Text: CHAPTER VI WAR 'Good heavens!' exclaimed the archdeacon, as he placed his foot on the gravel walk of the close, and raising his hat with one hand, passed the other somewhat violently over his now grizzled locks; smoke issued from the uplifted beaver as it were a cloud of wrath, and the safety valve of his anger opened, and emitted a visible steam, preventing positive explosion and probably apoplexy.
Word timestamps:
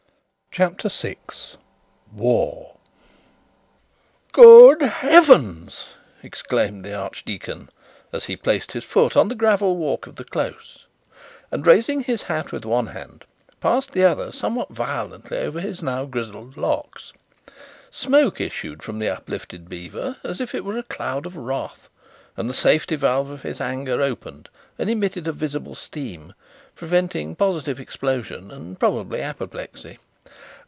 CHAPTER 0.53 0.89
VI 0.89 1.15
WAR 2.11 2.75
'Good 4.33 4.81
heavens!' 4.81 5.93
exclaimed 6.21 6.83
the 6.83 6.93
archdeacon, 6.93 7.69
as 8.11 8.25
he 8.25 8.35
placed 8.35 8.73
his 8.73 8.83
foot 8.83 9.15
on 9.15 9.29
the 9.29 9.35
gravel 9.35 9.77
walk 9.77 10.07
of 10.07 10.17
the 10.17 10.25
close, 10.25 10.87
and 11.53 11.65
raising 11.65 12.01
his 12.01 12.23
hat 12.23 12.51
with 12.51 12.65
one 12.65 12.87
hand, 12.87 13.23
passed 13.61 13.93
the 13.93 14.03
other 14.03 14.33
somewhat 14.33 14.67
violently 14.71 15.37
over 15.37 15.61
his 15.61 15.81
now 15.81 16.03
grizzled 16.03 16.57
locks; 16.57 17.13
smoke 17.89 18.41
issued 18.41 18.83
from 18.83 18.99
the 18.99 19.07
uplifted 19.07 19.69
beaver 19.69 20.17
as 20.21 20.41
it 20.41 20.65
were 20.65 20.77
a 20.77 20.83
cloud 20.83 21.25
of 21.25 21.37
wrath, 21.37 21.87
and 22.35 22.49
the 22.49 22.53
safety 22.53 22.97
valve 22.97 23.29
of 23.29 23.43
his 23.43 23.61
anger 23.61 24.01
opened, 24.01 24.49
and 24.77 24.89
emitted 24.89 25.29
a 25.29 25.31
visible 25.31 25.75
steam, 25.75 26.33
preventing 26.75 27.37
positive 27.37 27.79
explosion 27.79 28.51
and 28.51 28.81
probably 28.81 29.21
apoplexy. 29.21 29.97